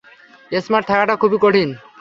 [0.51, 1.69] Smart থাকাটা খুবই কঠিন।